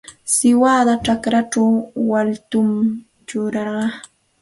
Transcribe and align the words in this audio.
Siwada 0.33 0.93
chakrachaw 1.05 1.69
waallutam 2.09 2.69
churarqaa. 3.27 3.87